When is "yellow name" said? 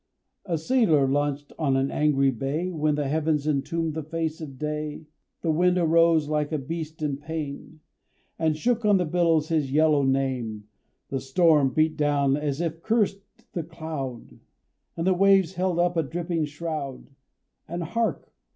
9.71-10.63